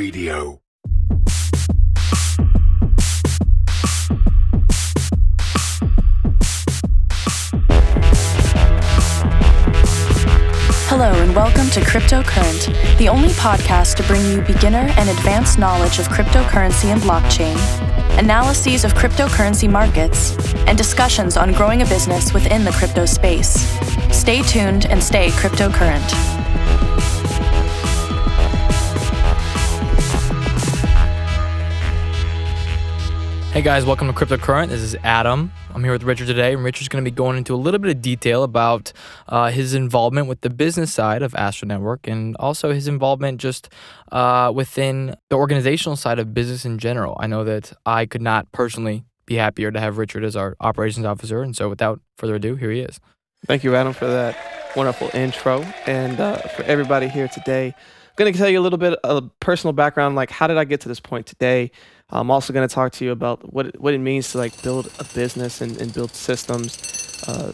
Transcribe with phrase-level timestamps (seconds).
[0.00, 0.62] Radio.
[10.88, 15.98] Hello, and welcome to Cryptocurrent, the only podcast to bring you beginner and advanced knowledge
[15.98, 17.58] of cryptocurrency and blockchain,
[18.18, 20.34] analyses of cryptocurrency markets,
[20.66, 23.52] and discussions on growing a business within the crypto space.
[24.10, 26.39] Stay tuned and stay cryptocurrent.
[33.60, 34.68] Hey guys, welcome to Cryptocurrent.
[34.68, 35.52] This is Adam.
[35.74, 37.94] I'm here with Richard today, and Richard's going to be going into a little bit
[37.94, 38.90] of detail about
[39.28, 43.68] uh, his involvement with the business side of Astra Network and also his involvement just
[44.12, 47.18] uh, within the organizational side of business in general.
[47.20, 51.04] I know that I could not personally be happier to have Richard as our operations
[51.04, 52.98] officer, and so without further ado, here he is.
[53.44, 54.38] Thank you, Adam, for that
[54.74, 55.60] wonderful intro.
[55.86, 57.74] And uh, for everybody here today,
[58.20, 60.82] going to tell you a little bit of personal background, like how did I get
[60.82, 61.70] to this point today?
[62.10, 64.60] I'm also going to talk to you about what it, what it means to like
[64.62, 67.24] build a business and, and build systems.
[67.26, 67.52] Uh,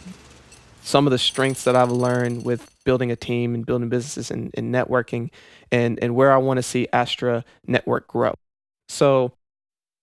[0.82, 4.50] some of the strengths that I've learned with building a team and building businesses and,
[4.54, 5.30] and networking,
[5.70, 8.34] and and where I want to see Astra Network grow.
[8.88, 9.32] So,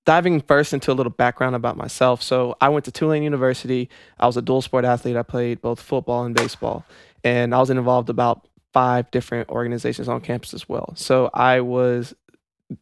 [0.05, 2.21] diving first into a little background about myself.
[2.21, 3.89] So, I went to Tulane University.
[4.19, 5.15] I was a dual sport athlete.
[5.15, 6.85] I played both football and baseball,
[7.23, 10.93] and I was involved about five different organizations on campus as well.
[10.95, 12.13] So, I was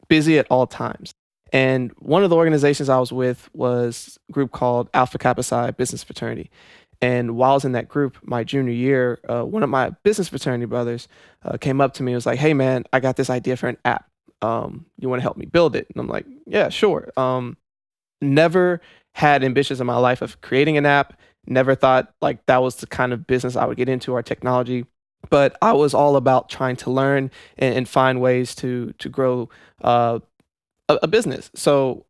[0.08, 1.14] busy at all times.
[1.54, 5.72] And one of the organizations I was with was a group called Alpha Kappa Psi
[5.72, 6.50] Business Fraternity.
[7.02, 10.30] And while I was in that group, my junior year, uh, one of my business
[10.30, 11.08] fraternity brothers
[11.44, 13.68] uh, came up to me and was like, "Hey, man, I got this idea for
[13.68, 14.06] an app.
[14.42, 17.58] Um, you want to help me build it?" And I'm like, "Yeah, sure." Um,
[18.22, 18.82] never
[19.14, 21.20] had ambitions in my life of creating an app.
[21.48, 24.86] Never thought like that was the kind of business I would get into or technology.
[25.30, 29.50] But I was all about trying to learn and, and find ways to to grow
[29.82, 30.20] uh,
[30.90, 31.52] a, a business.
[31.56, 32.06] So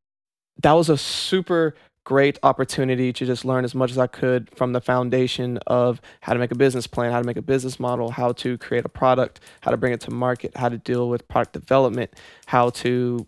[0.61, 4.73] that was a super great opportunity to just learn as much as I could from
[4.73, 8.09] the foundation of how to make a business plan, how to make a business model,
[8.11, 11.27] how to create a product, how to bring it to market, how to deal with
[11.27, 12.11] product development,
[12.47, 13.27] how to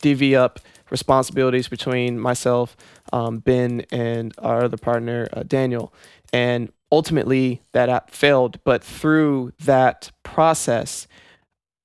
[0.00, 0.60] divvy up
[0.90, 2.76] responsibilities between myself,
[3.12, 5.92] um, Ben, and our other partner, uh, Daniel.
[6.32, 8.62] And ultimately, that app failed.
[8.64, 11.06] But through that process,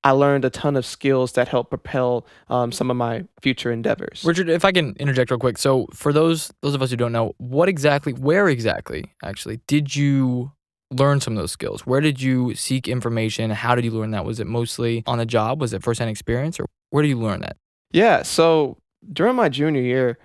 [0.03, 4.23] I learned a ton of skills that help propel um, some of my future endeavors.
[4.25, 5.57] Richard, if I can interject real quick.
[5.57, 9.95] So, for those those of us who don't know, what exactly, where exactly, actually, did
[9.95, 10.51] you
[10.91, 11.85] learn some of those skills?
[11.85, 13.49] Where did you seek information?
[13.51, 14.25] How did you learn that?
[14.25, 15.61] Was it mostly on the job?
[15.61, 17.55] Was it firsthand experience, or where did you learn that?
[17.91, 18.23] Yeah.
[18.23, 18.77] So
[19.11, 20.17] during my junior year,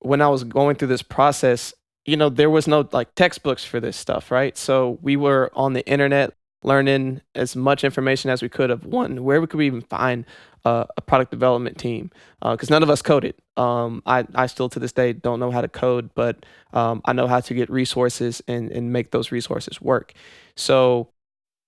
[0.00, 1.72] when I was going through this process,
[2.08, 4.56] you know, there was no like textbooks for this stuff, right?
[4.56, 6.32] So we were on the internet
[6.62, 10.24] learning as much information as we could of one where we could even find
[10.64, 12.10] uh, a product development team
[12.40, 13.34] because uh, none of us coded.
[13.58, 17.12] Um, I, I still to this day don't know how to code but um, i
[17.12, 20.14] know how to get resources and, and make those resources work.
[20.56, 21.10] So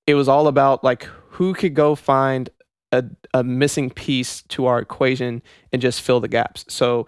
[0.06, 1.03] it was all about like
[1.33, 2.49] who could go find
[2.93, 6.65] a, a missing piece to our equation and just fill the gaps.
[6.69, 7.06] So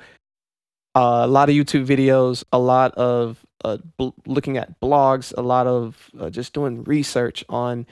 [0.95, 5.43] uh, a lot of youtube videos a lot of uh, bl- looking at blogs, a
[5.43, 7.87] lot of uh, just doing research on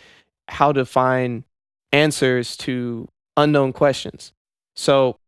[0.49, 1.45] how to find
[1.93, 4.33] answers to unknown questions.
[4.75, 5.19] So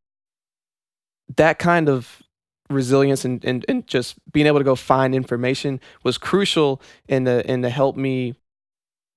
[1.36, 2.22] that kind of
[2.70, 7.48] resilience and, and, and just being able to go find information was crucial in the
[7.50, 8.34] in to help me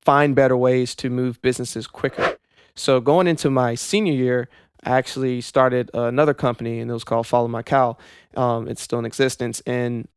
[0.04, 2.35] find better ways to move businesses quicker.
[2.76, 4.50] So going into my senior year,
[4.84, 7.98] I actually started another company and it was called Follow My Cow.
[8.36, 10.08] Um, it's still in existence, and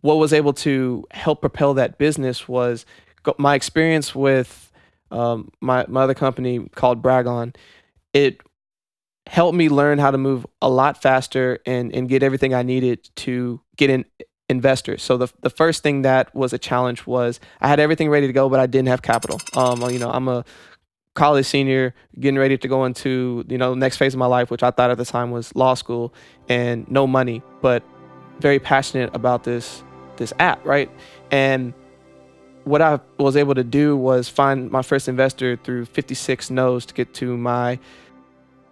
[0.00, 2.86] what was able to help propel that business was
[3.38, 4.72] my experience with
[5.10, 7.54] um, my, my other company called Bragon.
[8.12, 8.40] It
[9.26, 13.08] helped me learn how to move a lot faster and, and get everything I needed
[13.16, 14.04] to get in
[14.48, 15.02] investors.
[15.02, 18.32] So the, the first thing that was a challenge was I had everything ready to
[18.32, 19.38] go, but I didn't have capital.
[19.56, 20.44] Um, you know, I'm a
[21.20, 24.50] college senior, getting ready to go into, you know, the next phase of my life,
[24.50, 26.14] which I thought at the time was law school
[26.48, 27.82] and no money, but
[28.38, 29.84] very passionate about this
[30.16, 30.90] this app, right?
[31.30, 31.74] And
[32.64, 36.94] what I was able to do was find my first investor through 56 no's to
[36.94, 37.78] get to my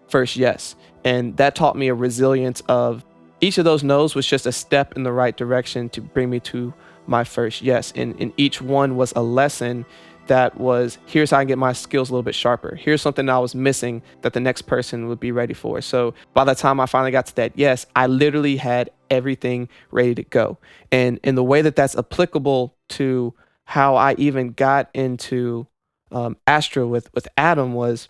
[0.09, 0.75] first yes.
[1.05, 3.05] And that taught me a resilience of
[3.43, 6.41] each of those no's was just a step in the right direction to bring me
[6.41, 6.73] to
[7.07, 7.93] my first yes.
[7.95, 9.85] And, and each one was a lesson
[10.29, 12.77] that was here's how I get my skills a little bit sharper.
[12.77, 15.81] Here's something that I was missing that the next person would be ready for.
[15.81, 20.15] So by the time I finally got to that yes, I literally had everything ready
[20.15, 20.59] to go.
[20.93, 23.35] And in the way that that's applicable to
[23.65, 25.67] how I even got into
[26.11, 28.09] um, Astra with with Adam was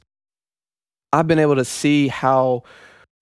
[1.12, 2.64] I've been able to see how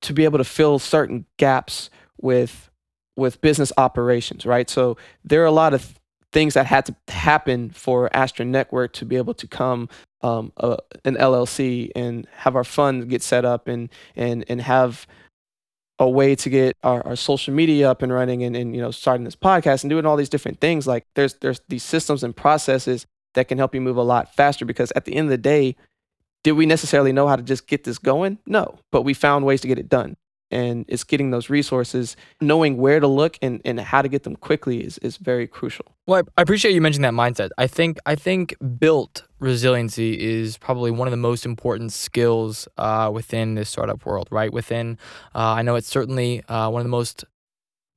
[0.02, 1.90] to be able to fill certain gaps
[2.20, 2.70] with
[3.16, 4.68] with business operations, right?
[4.68, 5.98] So there are a lot of
[6.36, 9.88] things that had to happen for Astra Network to be able to come
[10.20, 15.06] um, uh, an LLC and have our fund get set up and and and have
[15.98, 18.90] a way to get our, our social media up and running and, and you know
[18.90, 20.86] starting this podcast and doing all these different things.
[20.86, 24.66] Like there's there's these systems and processes that can help you move a lot faster
[24.66, 25.74] because at the end of the day
[26.44, 28.38] did we necessarily know how to just get this going?
[28.44, 30.18] No but we found ways to get it done
[30.50, 34.36] and it's getting those resources knowing where to look and, and how to get them
[34.36, 35.86] quickly is, is very crucial.
[36.06, 37.50] Well i appreciate you mentioning that mindset.
[37.58, 43.10] I think i think built resiliency is probably one of the most important skills uh,
[43.12, 44.52] within this startup world right?
[44.52, 44.98] Within
[45.34, 47.24] uh, i know it's certainly uh, one of the most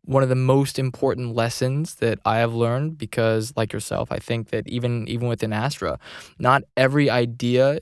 [0.06, 4.50] one of the most important lessons that I have learned because like yourself I think
[4.50, 6.00] that even even within Astra
[6.40, 7.80] not every idea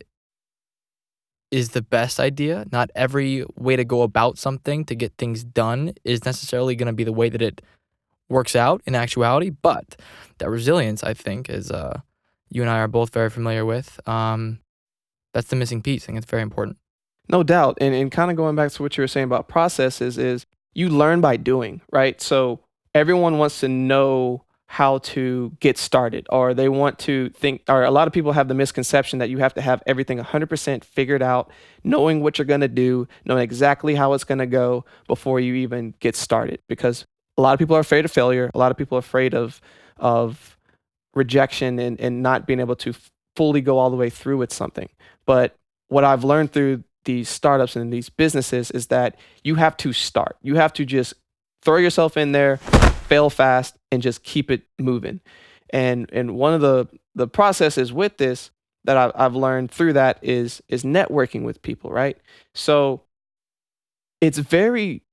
[1.52, 2.66] is the best idea.
[2.72, 6.94] Not every way to go about something to get things done is necessarily going to
[6.94, 7.62] be the way that it
[8.30, 9.50] works out in actuality.
[9.50, 9.96] But
[10.40, 12.02] that resilience, I think, is uh,
[12.50, 14.00] you and I are both very familiar with.
[14.08, 14.60] Um,
[15.34, 16.04] that's the missing piece.
[16.04, 16.78] I think it's very important.
[17.30, 17.78] No doubt.
[17.82, 20.90] And, and kind of going back to what you were saying about processes is you
[20.90, 22.20] learn by doing, right?
[22.22, 22.62] So
[22.94, 27.92] everyone wants to know how to get started or they want to think or a
[27.92, 31.50] lot of people have the misconception that you have to have everything 100% figured out
[31.86, 35.54] knowing what you're going to do knowing exactly how it's going to go before you
[35.54, 37.06] even get started because
[37.38, 38.50] a lot of people are afraid of failure.
[38.54, 39.62] A lot of people are afraid of
[39.98, 40.58] of
[41.14, 42.94] rejection and, and not being able to
[43.36, 44.90] fully go all the way through with something.
[45.26, 45.56] But
[45.90, 50.36] what i've learned through these startups and these businesses is that you have to start.
[50.42, 51.14] You have to just
[51.64, 52.60] throw yourself in there
[53.08, 55.22] fail fast and just keep it moving.
[55.70, 58.52] And and one of the the processes with this
[58.86, 62.18] that I've, I've learned through that is is networking with people, right?
[62.54, 63.02] So
[64.22, 65.04] it's very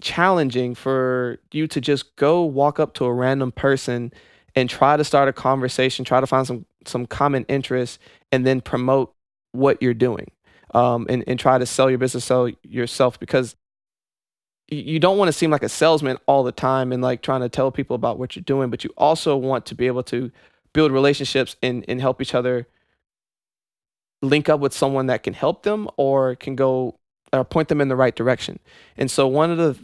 [0.00, 4.12] challenging for you to just go walk up to a random person
[4.54, 7.98] and try to start a conversation, try to find some some common interest,
[8.32, 9.12] and then promote
[9.52, 10.30] what you're doing,
[10.74, 13.56] um, and and try to sell your business, sell yourself because
[14.68, 17.48] you don't want to seem like a salesman all the time and like trying to
[17.48, 20.30] tell people about what you're doing, but you also want to be able to
[20.72, 22.66] build relationships and, and help each other
[24.20, 26.98] link up with someone that can help them or can go
[27.32, 28.58] or point them in the right direction.
[28.96, 29.78] And so one of the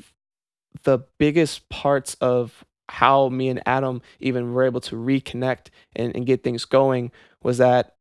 [0.83, 6.27] the biggest parts of how me and Adam even were able to reconnect and, and
[6.27, 7.95] get things going was that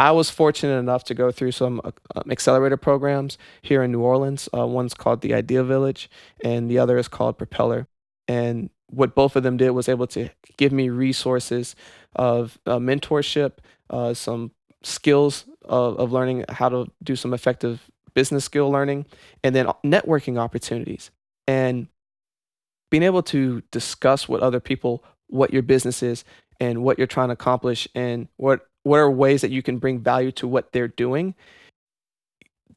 [0.00, 4.00] I was fortunate enough to go through some uh, um, accelerator programs here in New
[4.00, 4.48] Orleans.
[4.56, 6.08] Uh, one's called the Idea Village,
[6.42, 7.86] and the other is called Propeller.
[8.26, 11.76] And what both of them did was able to give me resources
[12.16, 13.58] of uh, mentorship,
[13.90, 14.52] uh, some
[14.82, 19.04] skills of, of learning how to do some effective business skill learning,
[19.44, 21.10] and then networking opportunities.
[21.46, 21.88] And
[22.90, 26.24] being able to discuss with other people what your business is
[26.58, 30.00] and what you're trying to accomplish and what what are ways that you can bring
[30.00, 31.34] value to what they're doing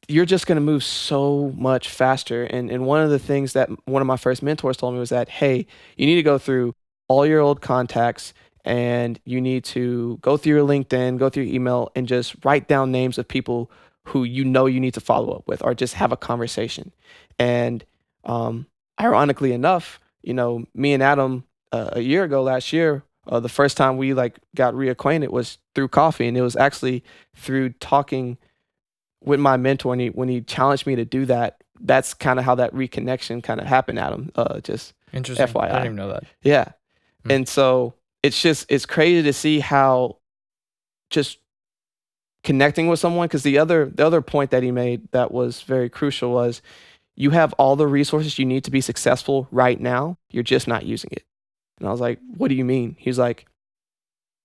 [0.06, 3.70] you're just going to move so much faster and and one of the things that
[3.86, 5.66] one of my first mentors told me was that hey
[5.96, 6.74] you need to go through
[7.08, 8.34] all your old contacts
[8.64, 12.66] and you need to go through your LinkedIn, go through your email, and just write
[12.66, 13.70] down names of people
[14.04, 16.92] who you know you need to follow up with or just have a conversation.
[17.38, 17.84] And
[18.24, 18.66] um,
[19.00, 23.48] ironically enough, you know, me and Adam uh, a year ago last year, uh, the
[23.48, 27.04] first time we like got reacquainted was through coffee, and it was actually
[27.34, 28.38] through talking
[29.22, 29.92] with my mentor.
[29.92, 33.42] And he, when he challenged me to do that, that's kind of how that reconnection
[33.42, 33.98] kind of happened.
[33.98, 35.46] Adam, uh, just interesting.
[35.46, 36.24] FYI, I didn't even know that.
[36.42, 36.66] Yeah,
[37.24, 37.30] hmm.
[37.30, 40.18] and so it's just it's crazy to see how
[41.10, 41.38] just
[42.42, 45.88] connecting with someone because the other the other point that he made that was very
[45.88, 46.62] crucial was
[47.16, 50.84] you have all the resources you need to be successful right now you're just not
[50.84, 51.24] using it
[51.78, 52.96] and I was like, What do you mean?
[52.98, 53.46] He's like,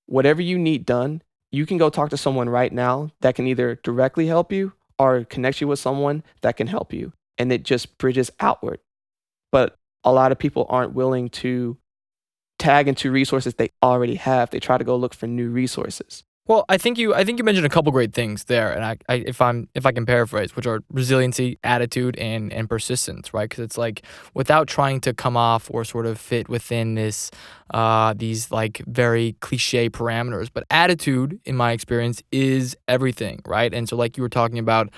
[0.06, 1.22] Whatever you need done,
[1.52, 5.24] you can go talk to someone right now that can either directly help you or
[5.24, 7.14] connect you with someone that can help you.
[7.38, 8.80] And it just bridges outward.
[9.52, 11.78] But a lot of people aren't willing to
[12.60, 14.50] tag into resources they already have.
[14.50, 16.24] They try to go look for new resources.
[16.48, 18.98] Well, I think you I think you mentioned a couple great things there, and I,
[19.08, 23.48] I if I'm if I can paraphrase, which are resiliency, attitude, and and persistence, right?
[23.48, 24.02] Because it's like
[24.34, 27.30] without trying to come off or sort of fit within this
[27.72, 33.72] uh, these like very cliche parameters, but attitude, in my experience, is everything, right?
[33.72, 34.90] And so, like you were talking about,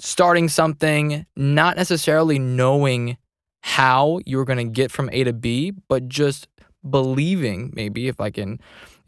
[0.00, 3.16] starting something, not necessarily knowing
[3.62, 6.48] how you're going to get from A to B, but just
[6.88, 8.58] believing maybe if I can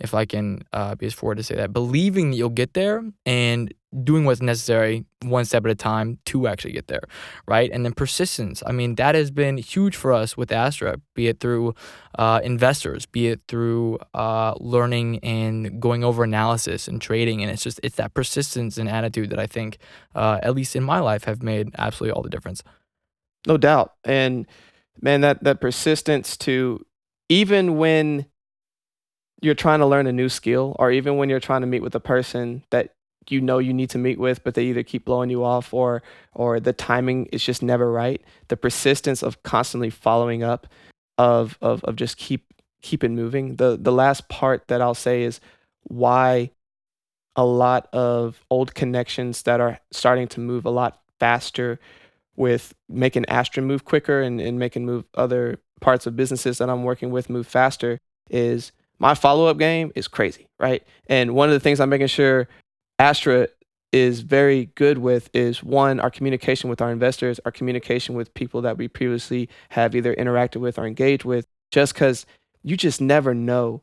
[0.02, 3.02] if I can uh, be as forward to say that, believing that you'll get there
[3.25, 3.73] and
[4.04, 7.02] doing what's necessary one step at a time to actually get there,
[7.47, 7.71] right?
[7.71, 8.62] And then persistence.
[8.66, 11.75] I mean, that has been huge for us with Astra, be it through
[12.18, 17.42] uh, investors, be it through uh, learning and going over analysis and trading.
[17.42, 19.78] And it's just, it's that persistence and attitude that I think,
[20.14, 22.62] uh, at least in my life, have made absolutely all the difference.
[23.47, 23.92] No doubt.
[24.04, 24.47] And
[25.00, 26.85] man, that, that persistence to
[27.28, 28.26] even when
[29.42, 31.94] you're trying to learn a new skill or even when you're trying to meet with
[31.94, 32.94] a person that
[33.28, 36.02] you know you need to meet with but they either keep blowing you off or
[36.34, 40.66] or the timing is just never right the persistence of constantly following up
[41.18, 43.56] of of of just keep keep it moving.
[43.56, 45.40] The the last part that I'll say is
[45.84, 46.50] why
[47.34, 51.80] a lot of old connections that are starting to move a lot faster
[52.37, 56.84] with making Astra move quicker and, and making move other parts of businesses that I'm
[56.84, 58.72] working with move faster is
[59.02, 60.82] my follow up game is crazy, right?
[61.09, 62.49] And one of the things I'm making sure
[63.00, 63.49] Astra
[63.92, 68.62] is very good with is one, our communication with our investors, our communication with people
[68.62, 72.25] that we previously have either interacted with or engaged with, just because
[72.62, 73.82] you just never know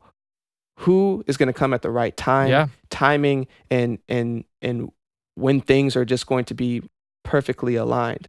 [0.78, 2.68] who is going to come at the right time, Yeah.
[2.88, 4.90] timing, and and and
[5.34, 6.82] when things are just going to be
[7.24, 8.26] perfectly aligned.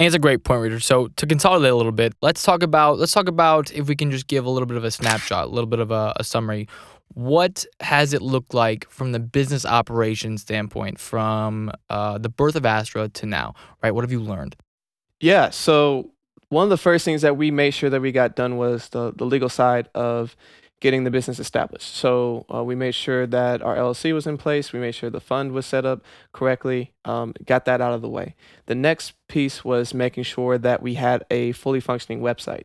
[0.00, 0.82] Think it's a great point, Richard.
[0.82, 4.10] So to consolidate a little bit, let's talk about let's talk about if we can
[4.10, 6.68] just give a little bit of a snapshot, a little bit of a, a summary.
[7.12, 12.64] What has it looked like from the business operation standpoint, from uh, the birth of
[12.64, 13.52] Astra to now?
[13.82, 13.90] Right?
[13.90, 14.56] What have you learned?
[15.20, 15.50] Yeah.
[15.50, 16.12] So
[16.48, 19.12] one of the first things that we made sure that we got done was the
[19.14, 20.34] the legal side of
[20.80, 21.94] getting the business established.
[21.94, 24.72] So uh, we made sure that our LLC was in place.
[24.72, 26.92] We made sure the fund was set up correctly.
[27.04, 28.34] Um, got that out of the way.
[28.66, 32.64] The next piece was making sure that we had a fully functioning website,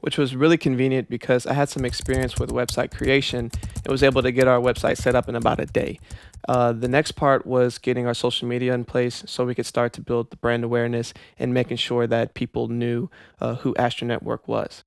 [0.00, 4.22] which was really convenient because I had some experience with website creation and was able
[4.22, 5.98] to get our website set up in about a day.
[6.46, 9.94] Uh, the next part was getting our social media in place so we could start
[9.94, 13.08] to build the brand awareness and making sure that people knew
[13.40, 14.84] uh, who Astra Network was.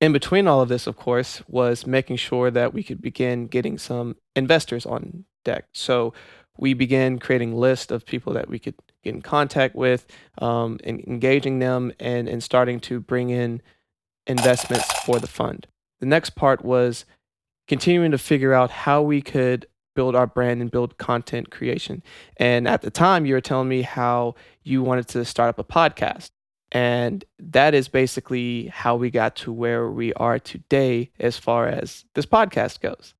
[0.00, 3.76] In between all of this, of course, was making sure that we could begin getting
[3.76, 5.66] some investors on deck.
[5.72, 6.14] So
[6.56, 10.06] we began creating lists of people that we could get in contact with,
[10.38, 13.60] um, and engaging them, and and starting to bring in
[14.26, 15.66] investments for the fund.
[16.00, 17.04] The next part was
[17.68, 22.02] continuing to figure out how we could build our brand and build content creation.
[22.36, 25.64] And at the time, you were telling me how you wanted to start up a
[25.64, 26.30] podcast.
[26.72, 32.04] And that is basically how we got to where we are today as far as
[32.14, 33.14] this podcast goes.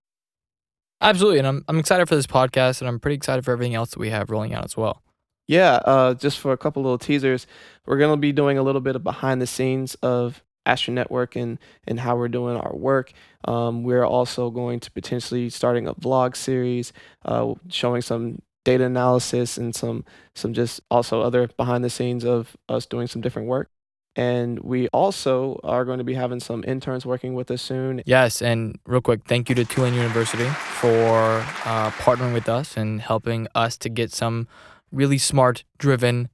[1.00, 3.90] Absolutely, and I'm I'm excited for this podcast, and I'm pretty excited for everything else
[3.90, 5.02] that we have rolling out as well.
[5.48, 7.46] Yeah, uh, just for a couple little teasers,
[7.86, 11.34] we're going to be doing a little bit of behind the scenes of Astra Network
[11.34, 13.12] and, and how we're doing our work.
[13.46, 16.92] Um, we're also going to potentially starting a vlog series,
[17.24, 22.56] uh, showing some data analysis and some some just also other behind the scenes of
[22.68, 23.68] us doing some different work.
[24.16, 28.02] And we also are going to be having some interns working with us soon.
[28.06, 30.46] Yes, and real quick, thank you to Tulane University
[30.80, 34.48] for uh, partnering with us and helping us to get some
[34.90, 36.28] really smart, driven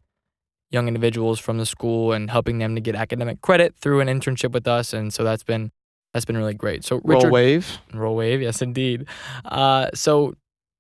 [0.71, 4.53] young individuals from the school and helping them to get academic credit through an internship
[4.53, 4.95] with us.
[4.95, 5.71] And so that's been
[6.15, 6.83] that's been really great.
[6.83, 7.79] So Richard, Roll wave.
[7.93, 9.07] roll wave, yes, indeed.
[9.45, 10.35] Uh, so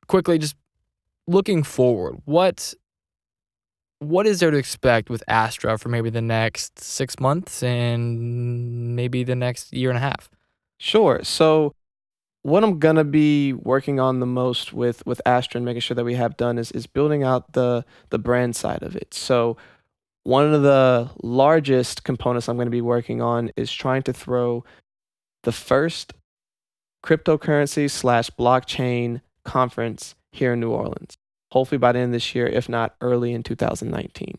[0.08, 0.56] quickly, just
[1.26, 2.74] looking forward, what
[3.98, 9.24] what is there to expect with Astra for maybe the next six months and maybe
[9.24, 10.28] the next year and a half?
[10.78, 11.20] Sure.
[11.22, 11.72] So
[12.42, 16.04] what I'm gonna be working on the most with with Astra and making sure that
[16.04, 19.14] we have done is is building out the the brand side of it.
[19.14, 19.56] So
[20.24, 24.64] one of the largest components I'm to be working on is trying to throw
[25.44, 26.14] the first
[27.04, 31.16] cryptocurrency slash blockchain conference here in New Orleans.
[31.52, 34.38] Hopefully by the end of this year, if not early in 2019.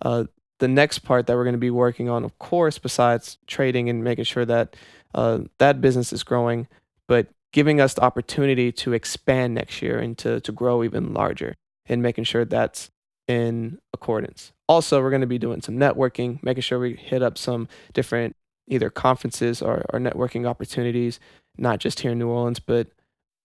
[0.00, 0.24] Uh,
[0.58, 4.04] the next part that we're going to be working on, of course, besides trading and
[4.04, 4.76] making sure that
[5.14, 6.68] uh, that business is growing,
[7.08, 11.54] but giving us the opportunity to expand next year and to, to grow even larger
[11.86, 12.90] and making sure that's
[13.28, 14.52] in accordance.
[14.68, 18.36] Also, we're going to be doing some networking, making sure we hit up some different
[18.68, 21.20] either conferences or, or networking opportunities,
[21.58, 22.88] not just here in New Orleans, but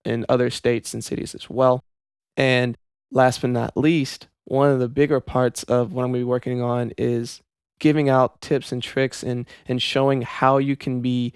[0.08, 1.84] in other states and cities as well.
[2.36, 2.78] And
[3.12, 6.30] last but not least, one of the bigger parts of what I'm going to be
[6.30, 7.42] working on is
[7.80, 11.34] giving out tips and tricks and, and showing how you can be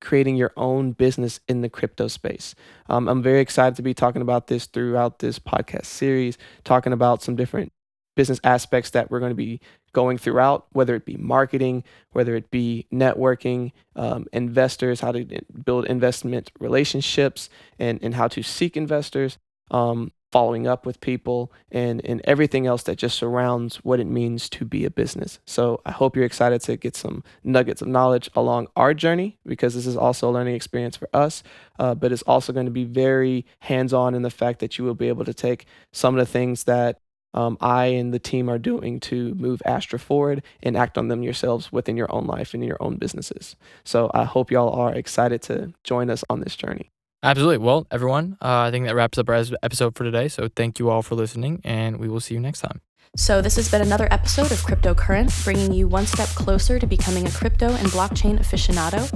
[0.00, 2.54] creating your own business in the crypto space.
[2.88, 7.22] Um, I'm very excited to be talking about this throughout this podcast series, talking about
[7.22, 7.72] some different
[8.14, 9.60] business aspects that we're going to be
[9.94, 11.82] going throughout, whether it be marketing,
[12.12, 15.24] whether it be networking, um, investors, how to
[15.64, 17.48] build investment relationships,
[17.78, 19.38] and, and how to seek investors,
[19.70, 24.48] um, following up with people, and, and everything else that just surrounds what it means
[24.48, 25.38] to be a business.
[25.46, 29.76] So I hope you're excited to get some nuggets of knowledge along our journey because
[29.76, 31.44] this is also a learning experience for us,
[31.78, 34.84] uh, but it's also going to be very hands on in the fact that you
[34.84, 36.98] will be able to take some of the things that
[37.34, 41.22] um, I and the team are doing to move Astra forward and act on them
[41.22, 43.56] yourselves within your own life and in your own businesses.
[43.84, 46.90] So I hope y'all are excited to join us on this journey.
[47.22, 47.58] Absolutely.
[47.58, 50.28] Well, everyone, uh, I think that wraps up our episode for today.
[50.28, 52.80] So thank you all for listening, and we will see you next time.
[53.16, 56.86] So, this has been another episode of Crypto Current, bringing you one step closer to
[56.86, 59.08] becoming a crypto and blockchain aficionado.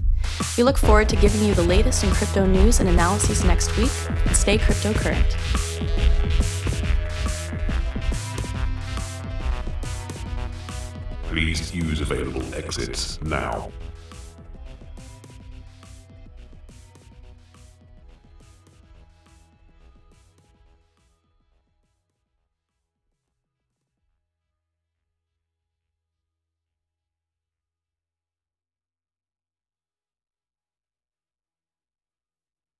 [0.57, 3.91] We look forward to giving you the latest in crypto news and analysis next week.
[4.25, 4.95] And stay crypto
[11.29, 13.71] Please use available exits now.